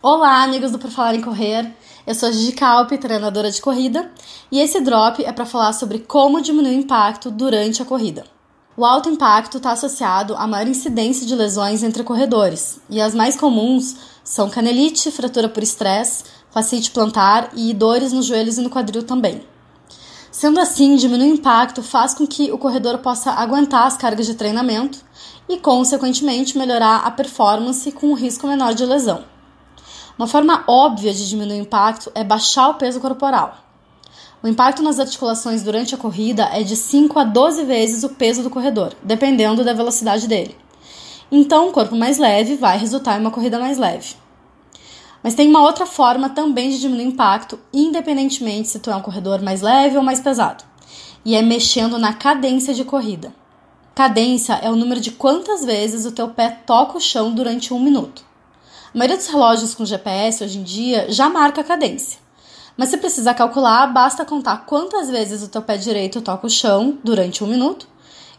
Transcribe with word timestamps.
Olá, 0.00 0.44
amigos 0.44 0.70
do 0.70 0.78
Por 0.78 0.92
Falar 0.92 1.16
em 1.16 1.20
Correr. 1.20 1.74
Eu 2.06 2.14
sou 2.14 2.28
a 2.28 2.32
Gigi 2.32 2.52
Calpe, 2.52 2.96
treinadora 2.96 3.50
de 3.50 3.60
corrida, 3.60 4.08
e 4.48 4.60
esse 4.60 4.80
drop 4.80 5.24
é 5.24 5.32
para 5.32 5.44
falar 5.44 5.72
sobre 5.72 5.98
como 5.98 6.40
diminuir 6.40 6.76
o 6.76 6.80
impacto 6.80 7.32
durante 7.32 7.82
a 7.82 7.84
corrida. 7.84 8.24
O 8.76 8.84
alto 8.84 9.08
impacto 9.08 9.56
está 9.56 9.72
associado 9.72 10.36
à 10.36 10.46
maior 10.46 10.68
incidência 10.68 11.26
de 11.26 11.34
lesões 11.34 11.82
entre 11.82 12.04
corredores, 12.04 12.80
e 12.88 13.00
as 13.00 13.12
mais 13.12 13.36
comuns 13.36 13.96
são 14.22 14.48
canelite, 14.48 15.10
fratura 15.10 15.48
por 15.48 15.64
estresse, 15.64 16.22
fascite 16.48 16.92
plantar 16.92 17.50
e 17.56 17.74
dores 17.74 18.12
nos 18.12 18.26
joelhos 18.26 18.56
e 18.56 18.60
no 18.60 18.70
quadril 18.70 19.02
também. 19.02 19.42
Sendo 20.30 20.60
assim, 20.60 20.94
diminuir 20.94 21.32
o 21.32 21.34
impacto 21.34 21.82
faz 21.82 22.14
com 22.14 22.24
que 22.24 22.52
o 22.52 22.58
corredor 22.58 22.98
possa 22.98 23.32
aguentar 23.32 23.88
as 23.88 23.96
cargas 23.96 24.26
de 24.26 24.34
treinamento 24.34 25.00
e, 25.48 25.58
consequentemente, 25.58 26.56
melhorar 26.56 26.98
a 26.98 27.10
performance 27.10 27.90
com 27.90 28.10
um 28.10 28.14
risco 28.14 28.46
menor 28.46 28.74
de 28.74 28.86
lesão. 28.86 29.24
Uma 30.18 30.26
forma 30.26 30.64
óbvia 30.66 31.14
de 31.14 31.28
diminuir 31.28 31.60
o 31.60 31.62
impacto 31.62 32.10
é 32.12 32.24
baixar 32.24 32.70
o 32.70 32.74
peso 32.74 32.98
corporal. 33.00 33.56
O 34.42 34.48
impacto 34.48 34.82
nas 34.82 34.98
articulações 34.98 35.62
durante 35.62 35.94
a 35.94 35.98
corrida 35.98 36.48
é 36.52 36.64
de 36.64 36.74
5 36.74 37.16
a 37.20 37.22
12 37.22 37.62
vezes 37.64 38.02
o 38.02 38.08
peso 38.08 38.42
do 38.42 38.50
corredor, 38.50 38.94
dependendo 39.00 39.64
da 39.64 39.72
velocidade 39.72 40.26
dele. 40.26 40.56
Então, 41.30 41.68
um 41.68 41.72
corpo 41.72 41.94
mais 41.94 42.18
leve 42.18 42.56
vai 42.56 42.76
resultar 42.76 43.16
em 43.16 43.20
uma 43.20 43.30
corrida 43.30 43.60
mais 43.60 43.78
leve. 43.78 44.16
Mas 45.22 45.36
tem 45.36 45.48
uma 45.48 45.62
outra 45.62 45.86
forma 45.86 46.28
também 46.30 46.70
de 46.70 46.80
diminuir 46.80 47.06
o 47.06 47.10
impacto, 47.10 47.56
independentemente 47.72 48.68
se 48.68 48.80
tu 48.80 48.90
é 48.90 48.96
um 48.96 49.02
corredor 49.02 49.40
mais 49.40 49.62
leve 49.62 49.96
ou 49.96 50.02
mais 50.02 50.18
pesado, 50.18 50.64
e 51.24 51.36
é 51.36 51.42
mexendo 51.42 51.96
na 51.96 52.12
cadência 52.12 52.74
de 52.74 52.84
corrida. 52.84 53.32
Cadência 53.94 54.54
é 54.54 54.68
o 54.68 54.76
número 54.76 55.00
de 55.00 55.12
quantas 55.12 55.64
vezes 55.64 56.06
o 56.06 56.12
teu 56.12 56.28
pé 56.28 56.50
toca 56.66 56.96
o 56.96 57.00
chão 57.00 57.32
durante 57.32 57.72
um 57.72 57.78
minuto. 57.78 58.27
A 58.94 58.96
maioria 58.96 59.18
dos 59.18 59.26
relógios 59.26 59.74
com 59.74 59.84
GPS 59.84 60.42
hoje 60.42 60.58
em 60.58 60.62
dia 60.62 61.12
já 61.12 61.28
marca 61.28 61.60
a 61.60 61.64
cadência. 61.64 62.18
Mas 62.74 62.88
se 62.88 62.96
precisar 62.96 63.34
calcular, 63.34 63.86
basta 63.92 64.24
contar 64.24 64.64
quantas 64.64 65.10
vezes 65.10 65.42
o 65.42 65.48
teu 65.48 65.60
pé 65.60 65.76
direito 65.76 66.22
toca 66.22 66.46
o 66.46 66.50
chão 66.50 66.96
durante 67.04 67.44
um 67.44 67.46
minuto 67.46 67.86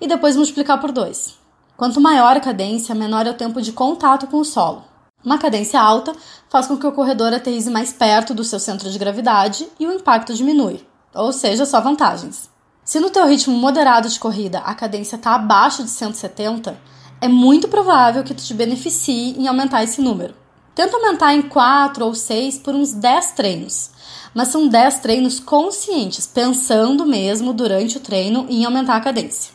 e 0.00 0.08
depois 0.08 0.36
multiplicar 0.36 0.80
por 0.80 0.90
dois. 0.90 1.34
Quanto 1.76 2.00
maior 2.00 2.34
a 2.34 2.40
cadência, 2.40 2.94
menor 2.94 3.26
é 3.26 3.30
o 3.30 3.34
tempo 3.34 3.60
de 3.60 3.72
contato 3.72 4.26
com 4.26 4.38
o 4.38 4.44
solo. 4.44 4.84
Uma 5.22 5.36
cadência 5.36 5.78
alta 5.78 6.14
faz 6.48 6.66
com 6.66 6.78
que 6.78 6.86
o 6.86 6.92
corredor 6.92 7.34
aterrize 7.34 7.68
mais 7.68 7.92
perto 7.92 8.32
do 8.32 8.42
seu 8.42 8.58
centro 8.58 8.90
de 8.90 8.98
gravidade 8.98 9.68
e 9.78 9.86
o 9.86 9.92
impacto 9.92 10.32
diminui, 10.32 10.82
ou 11.14 11.30
seja, 11.30 11.66
só 11.66 11.78
vantagens. 11.80 12.48
Se 12.82 12.98
no 13.00 13.10
teu 13.10 13.26
ritmo 13.26 13.54
moderado 13.54 14.08
de 14.08 14.18
corrida 14.18 14.60
a 14.60 14.74
cadência 14.74 15.16
está 15.16 15.34
abaixo 15.34 15.84
de 15.84 15.90
170, 15.90 16.74
é 17.20 17.28
muito 17.28 17.68
provável 17.68 18.22
que 18.22 18.34
tu 18.34 18.42
te 18.42 18.54
beneficie 18.54 19.34
em 19.38 19.48
aumentar 19.48 19.82
esse 19.82 20.00
número. 20.00 20.34
Tenta 20.74 20.96
aumentar 20.96 21.34
em 21.34 21.42
4 21.42 22.04
ou 22.04 22.14
6 22.14 22.58
por 22.58 22.74
uns 22.74 22.92
10 22.92 23.32
treinos, 23.32 23.90
mas 24.32 24.48
são 24.48 24.68
10 24.68 25.00
treinos 25.00 25.40
conscientes, 25.40 26.26
pensando 26.26 27.04
mesmo 27.04 27.52
durante 27.52 27.96
o 27.96 28.00
treino 28.00 28.46
em 28.48 28.64
aumentar 28.64 28.96
a 28.96 29.00
cadência. 29.00 29.52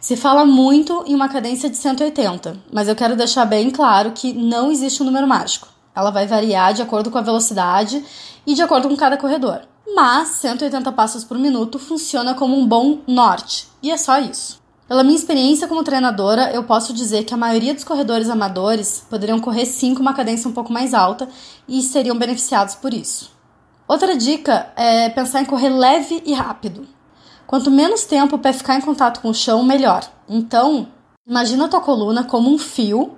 Se 0.00 0.16
fala 0.16 0.44
muito 0.44 1.04
em 1.06 1.14
uma 1.14 1.28
cadência 1.28 1.68
de 1.68 1.76
180, 1.76 2.56
mas 2.72 2.86
eu 2.86 2.94
quero 2.94 3.16
deixar 3.16 3.44
bem 3.44 3.70
claro 3.70 4.12
que 4.12 4.32
não 4.32 4.70
existe 4.70 5.02
um 5.02 5.06
número 5.06 5.26
mágico. 5.26 5.68
Ela 5.94 6.10
vai 6.10 6.26
variar 6.26 6.72
de 6.72 6.82
acordo 6.82 7.10
com 7.10 7.18
a 7.18 7.22
velocidade 7.22 8.02
e 8.46 8.54
de 8.54 8.62
acordo 8.62 8.88
com 8.88 8.96
cada 8.96 9.16
corredor. 9.16 9.62
Mas 9.92 10.28
180 10.28 10.92
passos 10.92 11.24
por 11.24 11.36
minuto 11.36 11.78
funciona 11.78 12.32
como 12.32 12.56
um 12.56 12.66
bom 12.66 13.00
norte, 13.08 13.66
e 13.82 13.90
é 13.90 13.96
só 13.96 14.20
isso. 14.20 14.59
Pela 14.90 15.04
minha 15.04 15.14
experiência 15.14 15.68
como 15.68 15.84
treinadora, 15.84 16.50
eu 16.52 16.64
posso 16.64 16.92
dizer 16.92 17.22
que 17.22 17.32
a 17.32 17.36
maioria 17.36 17.72
dos 17.72 17.84
corredores 17.84 18.28
amadores 18.28 19.06
poderiam 19.08 19.38
correr 19.38 19.64
sim 19.64 19.94
com 19.94 20.02
uma 20.02 20.14
cadência 20.14 20.50
um 20.50 20.52
pouco 20.52 20.72
mais 20.72 20.94
alta 20.94 21.28
e 21.68 21.80
seriam 21.80 22.18
beneficiados 22.18 22.74
por 22.74 22.92
isso. 22.92 23.30
Outra 23.86 24.16
dica 24.16 24.72
é 24.74 25.08
pensar 25.08 25.42
em 25.42 25.44
correr 25.44 25.68
leve 25.68 26.20
e 26.26 26.34
rápido. 26.34 26.88
Quanto 27.46 27.70
menos 27.70 28.02
tempo 28.02 28.34
o 28.34 28.38
pé 28.40 28.52
ficar 28.52 28.74
em 28.74 28.80
contato 28.80 29.20
com 29.20 29.28
o 29.28 29.34
chão, 29.34 29.62
melhor. 29.62 30.02
Então, 30.28 30.88
imagina 31.24 31.66
a 31.66 31.68
tua 31.68 31.80
coluna 31.80 32.24
como 32.24 32.52
um 32.52 32.58
fio 32.58 33.16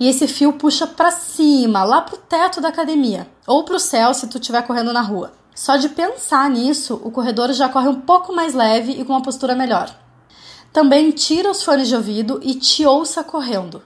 e 0.00 0.08
esse 0.08 0.26
fio 0.26 0.54
puxa 0.54 0.88
para 0.88 1.12
cima, 1.12 1.84
lá 1.84 2.00
pro 2.00 2.16
teto 2.16 2.60
da 2.60 2.70
academia, 2.70 3.28
ou 3.46 3.62
pro 3.62 3.78
céu 3.78 4.12
se 4.12 4.26
tu 4.26 4.38
estiver 4.38 4.66
correndo 4.66 4.92
na 4.92 5.02
rua. 5.02 5.30
Só 5.54 5.76
de 5.76 5.88
pensar 5.88 6.50
nisso, 6.50 7.00
o 7.04 7.12
corredor 7.12 7.52
já 7.52 7.68
corre 7.68 7.86
um 7.86 8.00
pouco 8.00 8.34
mais 8.34 8.54
leve 8.54 8.90
e 8.90 9.04
com 9.04 9.12
uma 9.12 9.22
postura 9.22 9.54
melhor. 9.54 10.02
Também 10.72 11.10
tira 11.10 11.50
os 11.50 11.62
fones 11.62 11.88
de 11.88 11.94
ouvido 11.94 12.40
e 12.42 12.54
te 12.54 12.86
ouça 12.86 13.22
correndo. 13.22 13.82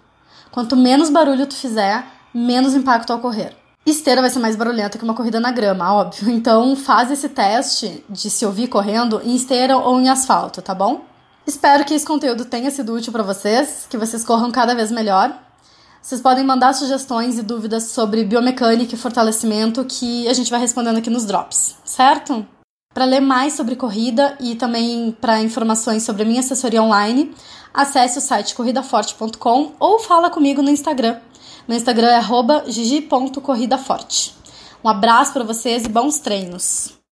Quanto 0.51 0.77
menos 0.77 1.11
barulho 1.11 1.47
tu 1.47 1.55
fizer, 1.55 2.07
menos 2.33 2.75
impacto 2.75 3.13
ao 3.13 3.19
correr. 3.19 3.57
Esteira 3.85 4.21
vai 4.21 4.31
ser 4.31 4.39
mais 4.39 4.57
barulhenta 4.57 4.99
que 4.99 5.05
uma 5.05 5.15
corrida 5.15 5.39
na 5.39 5.51
grama, 5.51 5.93
óbvio. 5.93 6.31
Então 6.31 6.75
faz 6.77 7.11
esse 7.11 7.29
teste 7.29 8.05
de 8.09 8.31
se 8.31 8.45
ouvir 8.47 8.69
correndo 8.69 9.21
em 9.25 9.35
esteira 9.35 9.77
ou 9.77 10.01
em 10.01 10.09
asfalto, 10.09 10.63
tá 10.63 10.75
bom? 10.75 11.05
Espero 11.47 11.85
que 11.85 11.95
esse 11.95 12.05
conteúdo 12.05 12.45
tenha 12.45 12.71
sido 12.71 12.93
útil 12.93 13.13
para 13.13 13.23
vocês, 13.23 13.87
que 13.89 13.97
vocês 13.97 14.25
corram 14.25 14.51
cada 14.51 14.75
vez 14.75 14.91
melhor. 14.91 15.37
Vocês 16.03 16.21
podem 16.21 16.45
mandar 16.45 16.73
sugestões 16.73 17.39
e 17.39 17.43
dúvidas 17.43 17.85
sobre 17.85 18.25
biomecânica 18.25 18.95
e 18.95 18.99
fortalecimento 18.99 19.85
que 19.85 20.29
a 20.29 20.33
gente 20.33 20.51
vai 20.51 20.61
respondendo 20.61 20.99
aqui 20.99 21.11
nos 21.11 21.25
drops, 21.25 21.77
certo? 21.85 22.47
Para 22.97 23.05
ler 23.05 23.21
mais 23.21 23.53
sobre 23.53 23.77
corrida 23.77 24.39
e 24.41 24.55
também 24.55 25.15
para 25.21 25.43
informações 25.43 26.03
sobre 26.03 26.23
a 26.23 26.25
minha 26.25 26.41
assessoria 26.41 26.83
online, 26.83 27.31
acesse 27.75 28.17
o 28.17 28.23
site 28.23 28.55
corridaforte.com 28.55 29.73
ou 29.79 29.99
fala 29.99 30.31
comigo 30.31 30.63
no 30.63 30.71
Instagram. 30.71 31.21
Meu 31.69 31.77
Instagram 31.77 32.09
é 32.09 32.21
gigi.corridaforte. 32.67 34.35
Um 34.83 34.89
abraço 34.89 35.35
para 35.35 35.45
vocês 35.45 35.85
e 35.85 35.91
bons 35.91 36.21
treinos! 36.21 36.97